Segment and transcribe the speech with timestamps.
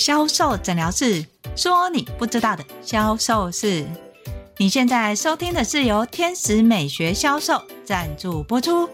[0.00, 1.22] 销售诊疗室，
[1.54, 3.84] 说你不知道的销售事。
[4.56, 8.88] 你现在收听的是由天使美学销售赞助播出。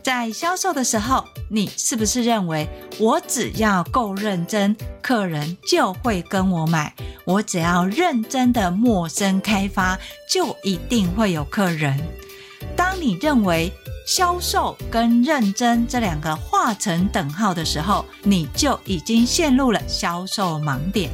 [0.00, 2.68] 在销售的时候，你是不是认为
[3.00, 6.94] 我只要够认真，客人就会跟我买？
[7.24, 9.98] 我只要认真的陌生开发，
[10.30, 11.98] 就一定会有客人？
[12.76, 13.72] 当你认为
[14.04, 21.10] 销售跟认真这两个画成等号的时候，你就已经陷入了销售盲点。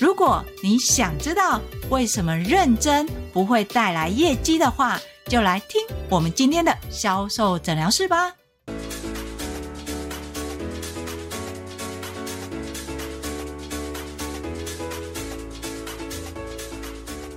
[0.00, 8.32] 如果你想知道为什么认真不会带来业绩的话，就来听我们今天的销售诊疗室吧。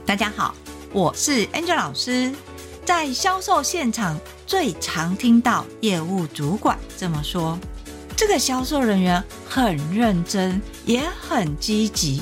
[0.06, 0.56] 大家好，
[0.94, 2.34] 我是 Angel 老师，
[2.86, 4.18] 在销售现场。
[4.48, 7.58] 最常听到业务主管这么说
[8.16, 12.22] ：“这个销售人员很认真，也很积极，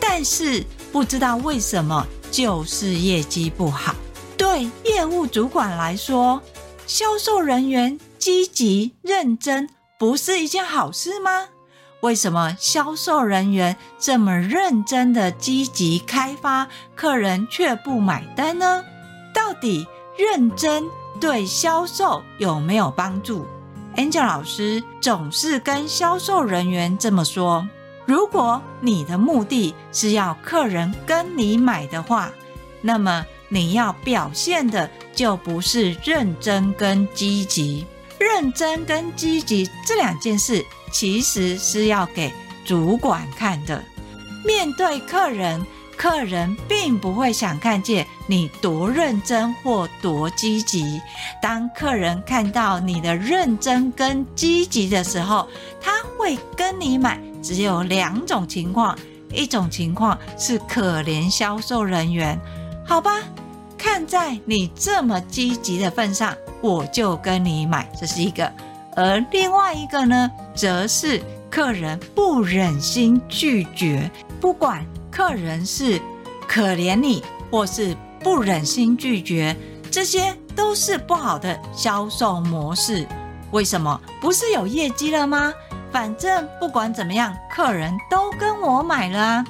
[0.00, 3.94] 但是不知道为什么就是业绩不好。”
[4.36, 6.42] 对业务主管来说，
[6.84, 11.46] 销售人员积极认真不是一件好事吗？
[12.00, 16.66] 为什么销售人员这么认真的积极开发，
[16.96, 18.84] 客人却不买单呢？
[19.34, 20.84] 到底认真？
[21.20, 23.46] 对销售有没有帮助
[23.96, 27.68] ？Angel 老师总是跟销售人员这么说：
[28.06, 32.32] 如果你的目的是要客人跟你买的话，
[32.80, 37.86] 那么你要表现的就不是认真跟积极。
[38.18, 42.32] 认真跟积极这两件事，其实是要给
[42.64, 43.84] 主管看的。
[44.44, 45.64] 面对客人。
[46.02, 51.00] 客人并不会想看见你多认真或多积极。
[51.40, 55.46] 当客人看到你的认真跟积极的时候，
[55.80, 57.20] 他会跟你买。
[57.40, 58.98] 只有两种情况：
[59.32, 62.36] 一种情况是可怜销售人员，
[62.84, 63.20] 好吧，
[63.78, 68.50] 看在你这么积极的份上，我就跟你买，这是一个；
[68.96, 74.10] 而另外一个呢，则是客人不忍心拒绝，
[74.40, 74.84] 不管。
[75.12, 76.00] 客人是
[76.48, 79.54] 可怜你，或是不忍心拒绝，
[79.90, 83.06] 这些都是不好的销售模式。
[83.50, 84.00] 为什么？
[84.22, 85.52] 不是有业绩了吗？
[85.92, 89.44] 反正不管怎么样，客人都跟我买了。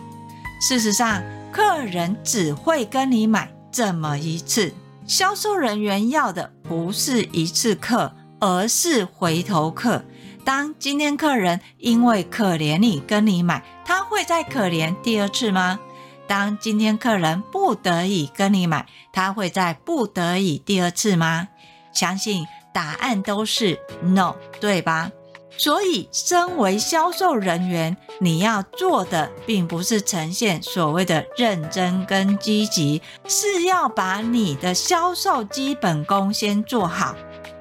[0.60, 4.74] 事实上，客人只会跟你买这么一次。
[5.06, 10.02] 销售人员要的不是一次客，而是回头客。
[10.44, 15.78] 当今天客人因为可怜你跟你买，他会再可怜第二次吗？
[16.26, 21.48] 当今天客人不得已跟你买，他会再不得已第二次吗？
[21.92, 25.10] 相信答案都是 no，对吧？
[25.58, 37.14] 所以，身为销售人员，你要做的并不是呈现所谓的认真跟积极，是要把你的销售基本功先做好。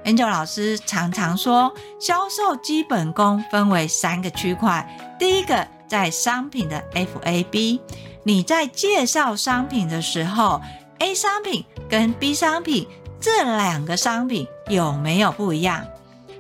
[0.04, 4.88] Angel 老师常常说，销售基本功分为三个区块。
[5.20, 7.80] 第一个，在商品的 FAB，
[8.24, 10.60] 你在介绍商品的时候
[11.00, 12.88] ，A 商品跟 B 商品
[13.20, 15.86] 这两个商品有没有不一样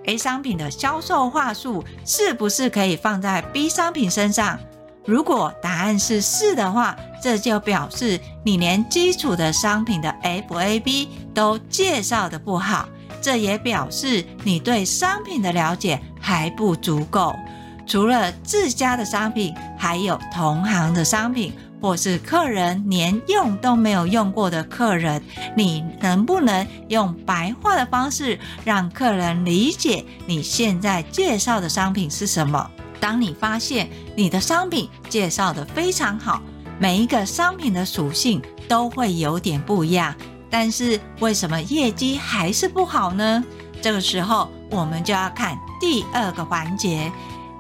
[0.06, 4.60] ？A 商品的销售话术是不是可以放在 B 商品身上？
[5.06, 12.90] 如果答案是是的话，这就表示你连基础的商品的 FAB 都介绍得不好。
[13.22, 17.36] 这也表示你对商品的了解还不足够。
[17.88, 25.22] 除了自家的商品，还有同行的商品，或是客人连用都没有用过的客人，
[25.58, 32.70] 你能不能用白话的方式让客人理解你现在介绍的商品是什么？
[33.00, 36.42] 当你发现你的商品介绍得非常好，
[36.80, 40.16] 每一个商品的属性都会有点不一样。
[40.52, 43.44] 但是为什么业绩还是不好呢？
[43.82, 47.12] 这个时候我们就要看第二个环节。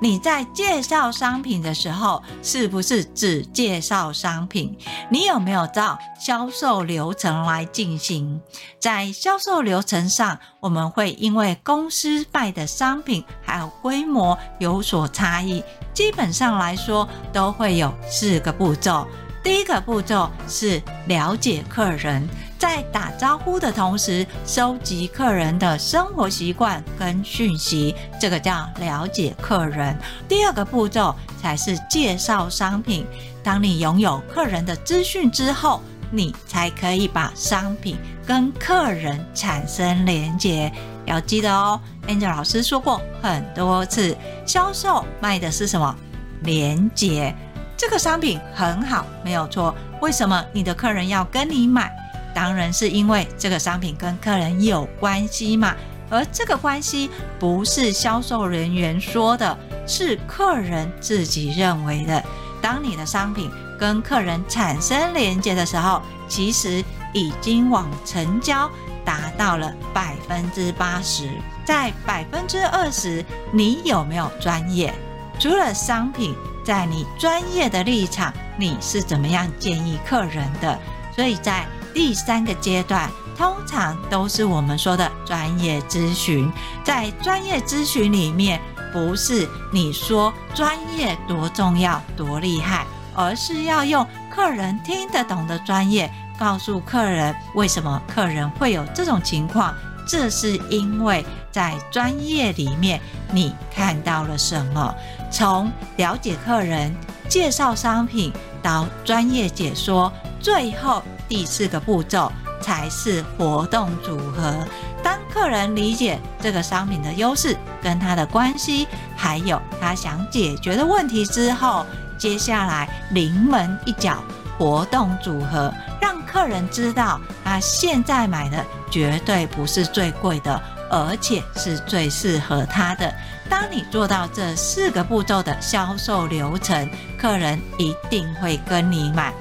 [0.03, 4.75] 你在介绍商品的时候，是不是只介绍商品？
[5.11, 8.41] 你有没有照销售流程来进行？
[8.79, 15.63] 在销售流程上，我们会因为公司卖的商品还有规模有所差异，
[15.93, 19.07] 基本上来说都会有四个步骤。
[19.43, 22.27] 第一个步骤是了解客人。
[22.61, 29.97] 在打招呼的同时，收集客人的生活习惯跟讯息，这个叫了解客人。
[30.29, 33.03] 第二个步骤才是介绍商品。
[33.43, 35.81] 当你拥有客人的资讯之后，
[36.11, 37.97] 你才可以把商品
[38.27, 40.71] 跟客人产生连结。
[41.07, 44.15] 要记得哦，Angel 老师说过很多次，
[44.45, 45.95] 销售卖的是什么？
[46.43, 47.35] 连结。
[47.75, 49.73] 这个商品很好，没有错。
[49.99, 51.91] 为什么你的客人要跟你买？
[52.33, 55.75] 当然是因为这个商品跟客人有关系嘛。
[56.09, 59.57] 而这个关系不是销售人员说的，
[59.87, 62.21] 是客人自己认为的。
[62.61, 63.49] 当你的商品
[63.79, 66.83] 跟客人产生连接的时候，其实
[67.13, 68.69] 已经往成交
[69.05, 71.29] 达到了百分之八十。
[71.63, 73.23] 在百分之二十，
[73.53, 74.93] 你有没有专业？
[75.39, 76.35] 除了商品，
[76.65, 80.77] 在你专业的立场，你是怎么样建议客人的？
[81.15, 83.09] 所以在第三个阶段。
[83.37, 86.51] 通常都是我们说的专业咨询，
[86.83, 88.61] 在专业咨询里面，
[88.93, 92.85] 不是你说专业多重要、多厉害，
[93.15, 99.73] 而是要用客人听得懂的专业，告诉客人为什么客人会有这种情况。
[100.07, 102.99] 这是因为在专业里面
[103.31, 104.93] 你看到了什么？
[105.31, 106.93] 从了解客人、
[107.27, 111.01] 介绍商品到专业解说，最后
[111.31, 112.29] 第四个步骤。
[112.63, 114.55] 才是活动组合。
[115.01, 118.87] 当客人理解这个商品的优势跟他的关系，
[119.17, 121.83] 还有他想解决的问题之后，
[122.19, 124.23] 接下来临门一脚
[124.59, 130.61] 活动组合，让客人知道他现在买的绝对不是最贵的，
[130.91, 133.11] 而且是最适合他的。
[133.49, 136.87] 当你做到这四个步骤的销售流程，
[137.17, 139.33] 客人一定会跟你买。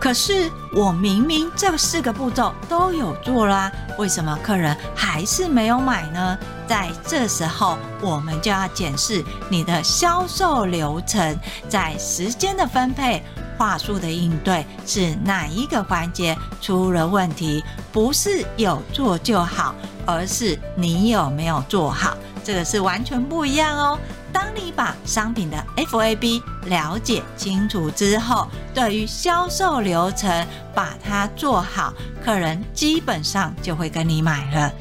[0.00, 6.38] 可是我明明这四个步骤都有做啦，为什么客人还是没有买呢？
[6.66, 11.36] 在这时候，我们就要检视你的销售流程，
[11.68, 13.22] 在时间的分配、
[13.56, 17.64] 话术的应对是哪一个环节出了问题？
[17.90, 19.74] 不是有做就好，
[20.06, 23.98] 而是你有没有做好，这个是完全不一样哦。
[24.32, 31.92] 当你把商品的 FAB 了解清楚之后，对于销售流程把它做好，
[32.24, 34.72] 客人基本上就会跟你买了。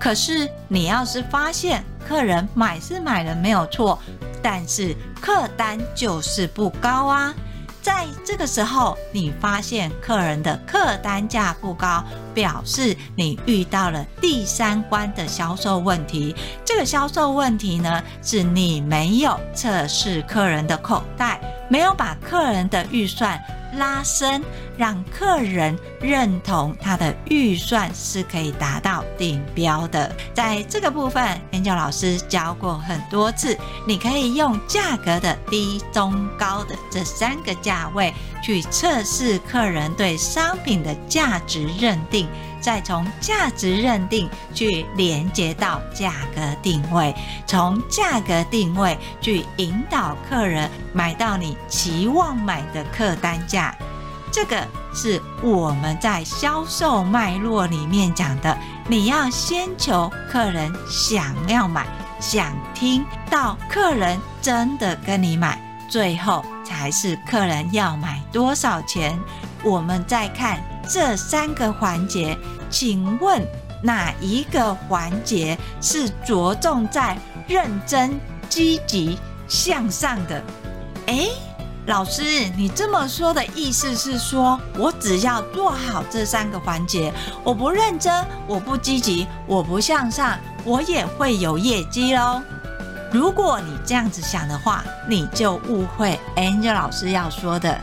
[0.00, 3.98] 可是你要是发现客人买是买了没有错，
[4.42, 7.32] 但是客单就是不高啊。
[7.82, 16.34] 在这个时候，你发现客人的客单价不高，表示你遇到了第三关的销售问题。
[16.64, 23.36] 这个销售问题呢，是你没有测试客人的口袋，没有把客人的预算
[23.72, 24.42] 拉伸，
[24.76, 30.14] 让客人认同他的预算是可以达到顶标的。
[30.34, 42.28] 在这个部分，Angel 老师教过很多次，你可以用价格的低、中、高的这三个价位去测试客人对商品的价值认定，
[42.62, 47.14] 再从价值认定去连接到价格定位，
[47.46, 53.74] 从价格定位去引导客人买到你期望买的客单价。
[54.30, 58.56] 这个是我们在销售脉络里面讲的，
[58.88, 61.86] 你要先求客人想要买、
[62.18, 69.20] 想听到客人真的跟你买，最后才是客人要买多少钱。
[69.64, 72.36] 我们再看这三个环节，
[72.70, 73.40] 请问
[73.82, 77.16] 哪一个环节是着重在
[77.46, 78.18] 认真、
[78.48, 79.18] 积极
[79.48, 80.42] 向上的？
[81.06, 81.30] 诶
[81.86, 82.22] 老师，
[82.56, 92.40] 你这么说的意思是说，我只要做好这三个环节，我不认真，我不积极，我不向上，我也会有业绩喽？
[93.10, 97.80] 如果你这样子想的话，你就误会 Angel 老师要说的，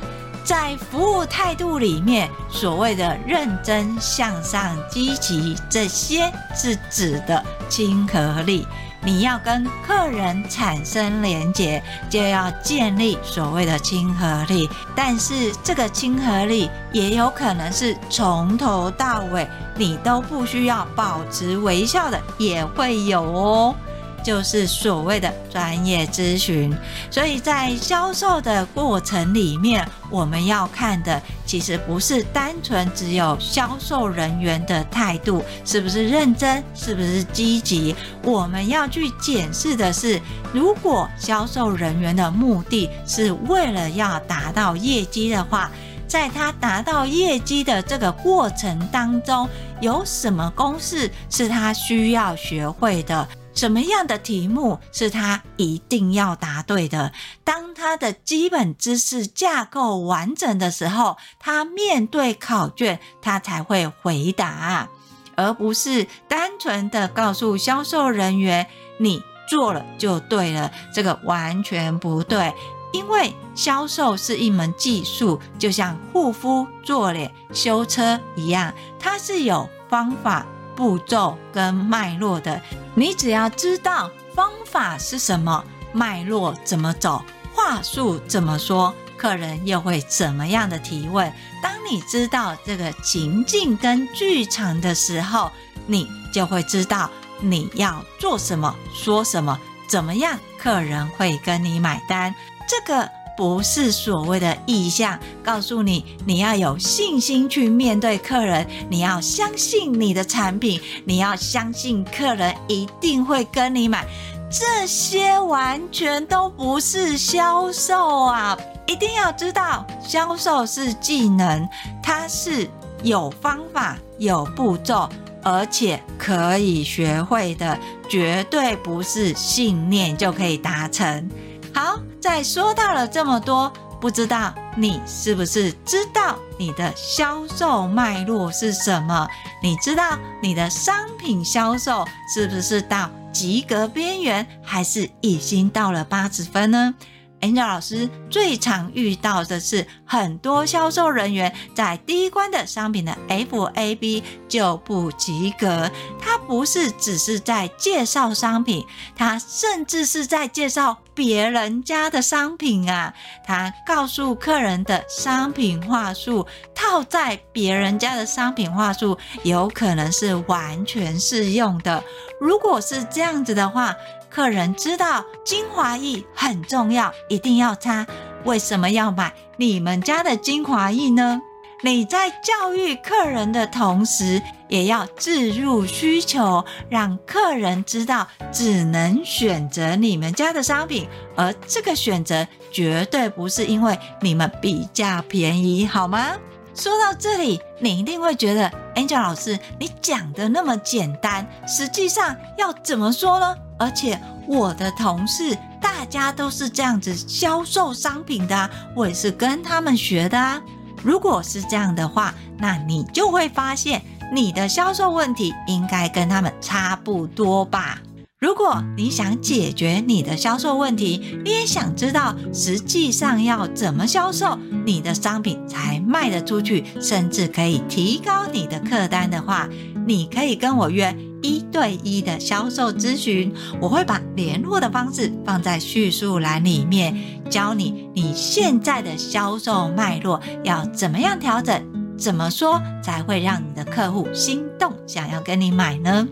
[0.49, 8.67] 在服务态度里面，所谓的认真、向上、积极，这些是指的亲和力。
[9.03, 14.67] 你要跟客人产生连结，就要建立所谓的亲和力。
[14.95, 23.75] 但是这个亲和力也有可能是从头到尾你都不需要保持微笑的，也会有哦。
[24.23, 26.75] 就是所谓的专业咨询，
[27.09, 40.19] 所以在销售的过程里面，我们要看的其实不是单纯只有销售人员的态度是不是认真，是不是积极，我们要去检视的是，
[40.53, 45.71] 如果销售人员的目的是为了要达到业绩的话，
[46.07, 49.47] 在他达到业绩的这个过程当中，
[49.79, 53.27] 有什么公式是他需要学会的？
[53.59, 57.11] 什么样的题目是他一定要答对的？
[57.43, 64.87] 当他的基本知识架构完整的时候，他面对考卷，他才会回答，
[65.35, 68.65] 而不是单纯的告诉销售人员
[68.97, 72.53] ：“你做了就对了。”这个完全不对。
[72.93, 80.45] 因为销售是一门技术，就像护肤、做脸、修车一样，它是有方法、
[80.77, 82.61] 步骤跟脉络的。
[82.95, 91.31] 你只要知道方法是什么，脉络怎么走，话术怎么说，客人又会怎么样的提问。
[91.61, 95.51] 当你知道这个情境跟剧场的时候，
[95.87, 102.33] 你就会知道你要做什么、说什么、怎么样，客人会跟你买单。
[102.67, 114.05] 这个不是所谓的意向，告诉你你要有信心去面对客人，你要相信你的产品，你要相信客人一定会跟你买。
[114.51, 118.57] 这些完全都不是销售啊！
[118.85, 121.65] 一定要知道，销售是技能，
[122.03, 122.69] 它是
[123.03, 125.07] 有方法、有步骤，
[125.41, 127.79] 而且可以学会的，
[128.09, 131.29] 绝对不是信念就可以达成。
[131.73, 132.01] 好。
[132.21, 139.27] 在说到了这么多，不知道你是不是知道你的销售脉络是什么？
[139.63, 146.93] 你知道你的商品销售是不是到及格边缘，还是已经到了八十分呢
[147.41, 155.89] ？Angel 老师最常遇到的是，很多销售人员在第一关的商品的 FAB 就不及格。
[156.19, 163.13] 他不是只是在介绍商品，他甚至是在介绍别人家的商品啊！
[163.45, 172.03] 他告诉客人的商品话术，套在别人家的商品话术，有可能是完全适用的。
[172.39, 173.93] 如果是这样子的话，
[174.29, 178.05] 客人知道精华液很重要，一定要擦。
[178.45, 181.41] 为什么要买你们家的精华液呢？
[181.81, 191.07] 你在教育客人的同时，也要置入需求，让客人知道只能选择你们家的商品，
[191.37, 196.35] 而这个选择绝对不是因为你们比较便宜，好吗？
[196.75, 203.55] 说到这里，你一定会觉得 Angel 老师，你讲的那么简单，实际上要怎么说呢？
[203.79, 210.61] 而且我的同事大家都是这样子销售商品的，我也是跟他们学的啊。
[211.01, 214.01] 如果是这样的话，那你就会发现
[214.33, 217.99] 你的销售问题应该跟他们差不多吧。
[218.37, 229.67] 如果你想解决你的销售问题，你也想知道实际上要怎么销售你的商品才卖得出去，甚至可以提高你的客单的话，
[230.05, 231.13] 你可以跟我约。
[231.41, 237.15] 一对一的销售咨询，我会把联络的方式放在叙述栏里面，
[237.49, 241.81] 教你你现在的销售脉络要怎么样调整，
[242.17, 246.27] 怎么说才会让你的客户心动，想要跟你买呢？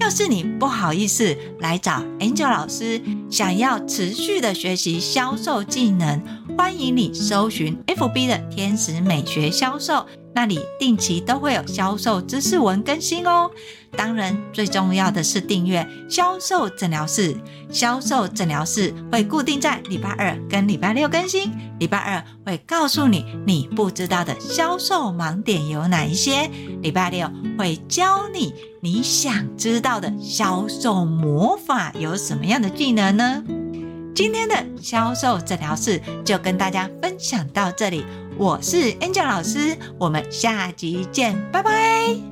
[0.00, 3.00] 要是你不好意思来找 Angel 老师，
[3.30, 6.20] 想要持续的学习销售技能，
[6.56, 10.06] 欢迎你搜寻 FB 的天使美学销售。
[10.34, 13.50] 那里定期都会有销售知识文更新哦。
[13.94, 17.36] 当然，最重要的是订阅销售诊疗室。
[17.70, 21.52] 销售诊疗室会固定在礼拜二跟礼拜六更新。
[21.78, 33.44] 礼拜二会告诉你你不知道的销售盲点有哪一些，礼拜六会教你你想知道的销售魔法有什么样的技能呢？
[34.14, 38.04] 今天的销售诊疗室就跟大家分享到这里。
[38.36, 42.31] 我是 Angel 老师，我们下集见，拜拜。